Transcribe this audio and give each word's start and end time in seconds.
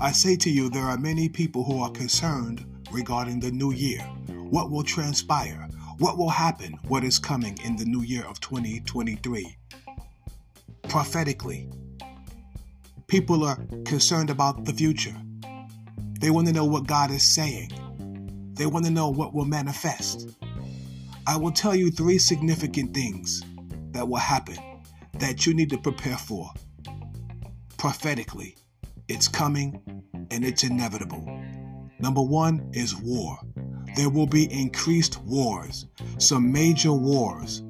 I 0.00 0.10
say 0.10 0.36
to 0.36 0.50
you, 0.50 0.70
there 0.70 0.82
are 0.84 0.98
many 0.98 1.28
people 1.28 1.62
who 1.62 1.80
are 1.80 1.90
concerned 1.90 2.66
regarding 2.90 3.38
the 3.38 3.52
new 3.52 3.72
year. 3.72 4.00
What 4.50 4.70
will 4.70 4.82
transpire? 4.82 5.68
What 5.98 6.18
will 6.18 6.30
happen? 6.30 6.72
What 6.88 7.04
is 7.04 7.18
coming 7.18 7.56
in 7.64 7.76
the 7.76 7.84
new 7.84 8.02
year 8.02 8.24
of 8.24 8.40
2023? 8.40 9.56
Prophetically, 10.88 11.68
people 13.06 13.44
are 13.44 13.58
concerned 13.84 14.30
about 14.30 14.64
the 14.64 14.72
future. 14.72 15.14
They 16.20 16.30
want 16.30 16.48
to 16.48 16.52
know 16.52 16.64
what 16.64 16.86
God 16.86 17.12
is 17.12 17.22
saying. 17.22 17.70
They 18.54 18.66
want 18.66 18.84
to 18.86 18.90
know 18.90 19.10
what 19.10 19.32
will 19.32 19.44
manifest. 19.44 20.28
I 21.26 21.36
will 21.36 21.52
tell 21.52 21.74
you 21.74 21.90
three 21.90 22.18
significant 22.18 22.94
things 22.94 23.42
that 23.92 24.08
will 24.08 24.16
happen 24.16 24.58
that 25.14 25.46
you 25.46 25.54
need 25.54 25.70
to 25.70 25.78
prepare 25.78 26.18
for. 26.18 26.50
Prophetically, 27.76 28.56
it's 29.08 29.28
coming 29.28 29.80
and 30.30 30.44
it's 30.44 30.64
inevitable. 30.64 31.24
Number 31.98 32.22
one 32.22 32.70
is 32.72 32.94
war. 32.96 33.38
There 33.96 34.10
will 34.10 34.26
be 34.26 34.52
increased 34.52 35.20
wars, 35.22 35.86
some 36.18 36.50
major 36.50 36.92
wars. 36.92 37.60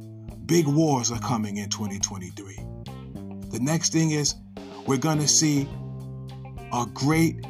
Big 0.47 0.67
wars 0.67 1.11
are 1.11 1.21
coming 1.21 1.57
in 1.57 1.69
2023. 1.71 2.57
The 3.51 3.59
next 3.61 3.93
thing 3.93 4.13
is 4.13 4.35
we're 4.87 4.97
going 4.97 5.19
to 5.19 5.29
see 5.29 5.69
a 6.73 6.87
great 6.93 7.45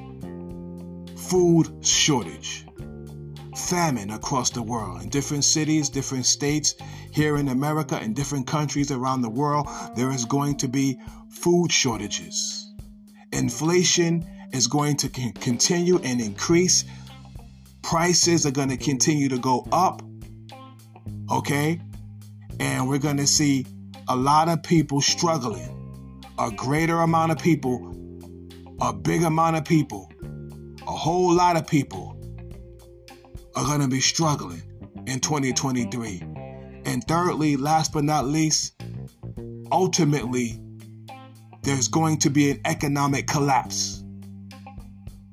food 1.16 1.84
shortage, 1.84 2.66
famine 3.56 4.11
across 4.11 4.51
the 4.51 4.62
world 4.62 5.03
in 5.03 5.09
different 5.09 5.45
cities, 5.45 5.89
different 5.89 6.27
states, 6.27 6.75
here 7.11 7.37
in 7.37 7.48
America, 7.48 8.01
in 8.03 8.12
different 8.12 8.47
countries 8.47 8.91
around 8.91 9.23
the 9.23 9.30
world. 9.30 9.69
There 9.97 10.11
is 10.11 10.25
going 10.25 10.56
to 10.59 10.69
be 10.69 10.98
food 11.30 11.70
shortages. 11.70 12.73
Inflation 13.35 14.25
is 14.53 14.69
going 14.69 14.97
to 14.99 15.09
continue 15.09 15.99
and 15.99 16.21
increase. 16.21 16.85
Prices 17.83 18.47
are 18.47 18.53
going 18.53 18.69
to 18.69 18.77
continue 18.77 19.29
to 19.29 19.39
go 19.39 19.67
up. 19.73 20.03
Okay? 21.31 21.81
And 22.61 22.89
we're 22.89 22.99
going 22.99 23.17
to 23.17 23.27
see 23.27 23.67
a 24.09 24.15
lot 24.15 24.49
of 24.49 24.62
people 24.62 25.01
struggling. 25.01 25.69
A 26.39 26.51
greater 26.53 27.01
amount 27.01 27.33
of 27.33 27.39
people, 27.39 27.93
a 28.81 28.93
big 28.93 29.23
amount 29.25 29.57
of 29.57 29.65
people, 29.65 30.11
a 30.87 30.93
whole 30.93 31.33
lot 31.33 31.57
of 31.57 31.67
people 31.67 32.17
are 33.57 33.65
going 33.65 33.81
to 33.81 33.89
be 33.89 34.01
struggling 34.01 34.62
in 35.07 35.19
2023. 35.19 36.23
And 36.85 37.03
thirdly, 37.09 37.57
last 37.57 37.93
but 37.93 38.05
not 38.05 38.27
least, 38.27 38.81
ultimately, 39.73 40.61
there's 41.65 41.89
going 41.89 42.19
to 42.19 42.31
be 42.31 42.51
an 42.51 42.61
economic 42.67 43.27
collapse. 43.27 44.05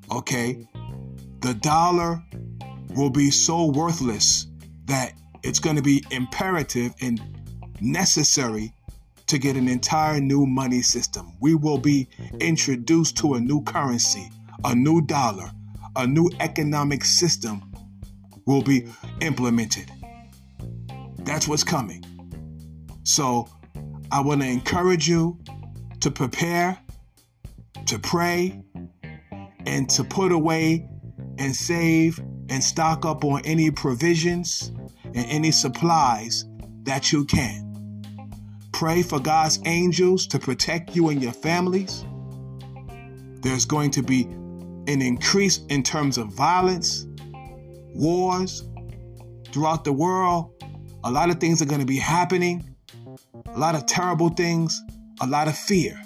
Okay? 0.10 0.68
The 1.42 1.54
dollar 1.56 2.24
will 2.96 3.10
be 3.10 3.30
so 3.32 3.66
worthless 3.66 4.48
that 4.86 5.14
it's 5.44 5.60
going 5.60 5.76
to 5.76 5.82
be 5.82 6.04
imperative 6.10 6.94
and 7.02 7.22
necessary 7.82 8.74
to 9.28 9.38
get 9.38 9.56
an 9.56 9.68
entire 9.68 10.20
new 10.22 10.46
money 10.46 10.82
system. 10.82 11.34
We 11.42 11.56
will 11.56 11.78
be 11.78 12.08
introduced 12.40 13.18
to 13.18 13.34
a 13.34 13.40
new 13.40 13.62
currency, 13.64 14.30
a 14.64 14.74
new 14.74 15.02
dollar, 15.02 15.52
a 15.96 16.08
new 16.08 16.30
economic 16.40 17.04
system 17.04 17.62
will 18.46 18.62
be 18.62 18.88
implemented. 19.20 19.92
That's 21.20 21.48
what's 21.48 21.64
coming. 21.64 22.04
So 23.04 23.48
I 24.12 24.22
want 24.22 24.42
to 24.42 24.48
encourage 24.48 25.08
you 25.08 25.38
to 26.02 26.12
prepare, 26.12 26.78
to 27.86 28.00
pray, 28.00 28.62
and 29.66 29.90
to 29.90 30.04
put 30.04 30.32
away 30.32 30.88
and 31.38 31.56
save 31.56 32.20
and 32.50 32.64
stock 32.64 33.06
up 33.06 33.24
on 33.24 33.42
any 33.46 33.72
provisions 33.72 34.72
and 35.06 35.26
any 35.30 35.52
supplies 35.52 36.46
that 36.84 37.12
you 37.12 37.24
can. 37.26 37.68
Pray 38.72 39.04
for 39.04 39.20
God's 39.20 39.60
angels 39.66 40.26
to 40.28 40.40
protect 40.40 40.96
you 40.96 41.10
and 41.10 41.22
your 41.22 41.32
families. 41.32 42.04
There's 43.42 43.66
going 43.66 43.92
to 43.92 44.02
be 44.02 44.24
an 44.88 45.02
increase 45.02 45.60
in 45.70 45.84
terms 45.84 46.18
of 46.18 46.28
violence, 46.28 47.06
wars 47.94 48.68
throughout 49.52 49.84
the 49.84 49.94
world. 49.94 50.52
A 51.04 51.12
lot 51.12 51.30
of 51.30 51.40
things 51.40 51.62
are 51.62 51.66
going 51.66 51.80
to 51.80 51.86
be 51.86 51.98
happening, 51.98 52.76
a 53.54 53.60
lot 53.60 53.76
of 53.76 53.86
terrible 53.86 54.30
things, 54.30 54.82
a 55.22 55.28
lot 55.28 55.48
of 55.48 55.58
fear. 55.58 56.02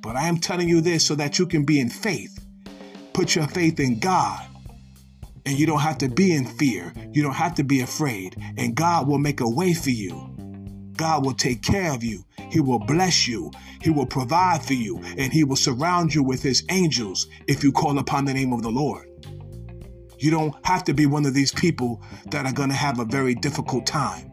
But 0.00 0.16
I 0.16 0.28
am 0.28 0.38
telling 0.38 0.68
you 0.68 0.80
this 0.80 1.04
so 1.04 1.14
that 1.16 1.38
you 1.38 1.46
can 1.46 1.64
be 1.64 1.78
in 1.78 1.90
faith 1.90 2.40
Put 3.12 3.34
your 3.34 3.46
faith 3.48 3.80
in 3.80 3.98
God. 3.98 4.46
And 5.46 5.58
you 5.58 5.66
don't 5.66 5.80
have 5.80 5.98
to 5.98 6.08
be 6.08 6.32
in 6.32 6.46
fear. 6.46 6.92
You 7.12 7.22
don't 7.22 7.34
have 7.34 7.54
to 7.56 7.64
be 7.64 7.80
afraid. 7.80 8.36
And 8.56 8.74
God 8.74 9.08
will 9.08 9.18
make 9.18 9.40
a 9.40 9.48
way 9.48 9.74
for 9.74 9.90
you. 9.90 10.34
God 10.96 11.24
will 11.24 11.34
take 11.34 11.62
care 11.62 11.92
of 11.92 12.04
you. 12.04 12.24
He 12.50 12.60
will 12.60 12.78
bless 12.78 13.26
you. 13.26 13.50
He 13.80 13.90
will 13.90 14.06
provide 14.06 14.62
for 14.62 14.74
you. 14.74 15.02
And 15.18 15.32
He 15.32 15.44
will 15.44 15.56
surround 15.56 16.14
you 16.14 16.22
with 16.22 16.42
His 16.42 16.62
angels 16.68 17.26
if 17.46 17.64
you 17.64 17.72
call 17.72 17.98
upon 17.98 18.24
the 18.24 18.34
name 18.34 18.52
of 18.52 18.62
the 18.62 18.70
Lord. 18.70 19.06
You 20.18 20.30
don't 20.30 20.54
have 20.66 20.84
to 20.84 20.94
be 20.94 21.06
one 21.06 21.24
of 21.24 21.34
these 21.34 21.52
people 21.52 22.02
that 22.30 22.44
are 22.44 22.52
going 22.52 22.68
to 22.68 22.74
have 22.74 23.00
a 23.00 23.04
very 23.04 23.34
difficult 23.34 23.86
time. 23.86 24.29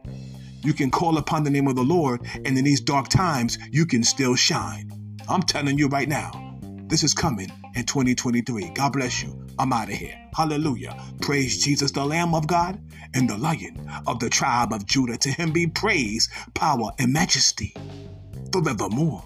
You 0.63 0.73
can 0.73 0.91
call 0.91 1.17
upon 1.17 1.43
the 1.43 1.49
name 1.49 1.67
of 1.67 1.75
the 1.75 1.83
Lord, 1.83 2.21
and 2.33 2.57
in 2.57 2.63
these 2.63 2.81
dark 2.81 3.09
times, 3.09 3.57
you 3.71 3.85
can 3.85 4.03
still 4.03 4.35
shine. 4.35 4.91
I'm 5.29 5.41
telling 5.41 5.77
you 5.77 5.87
right 5.87 6.07
now. 6.07 6.31
This 6.87 7.03
is 7.03 7.13
coming 7.13 7.51
in 7.75 7.85
2023. 7.85 8.71
God 8.73 8.93
bless 8.93 9.21
you. 9.21 9.45
I'm 9.59 9.73
out 9.73 9.89
of 9.89 9.95
here. 9.95 10.17
Hallelujah. 10.35 10.97
Praise 11.21 11.63
Jesus, 11.63 11.91
the 11.91 12.05
Lamb 12.05 12.33
of 12.33 12.47
God 12.47 12.79
and 13.13 13.29
the 13.29 13.37
Lion 13.37 13.89
of 14.05 14.19
the 14.19 14.29
tribe 14.29 14.71
of 14.71 14.85
Judah. 14.85 15.17
To 15.17 15.29
him 15.29 15.51
be 15.51 15.67
praise, 15.67 16.29
power, 16.53 16.91
and 16.99 17.11
majesty 17.11 17.73
forevermore. 18.53 19.23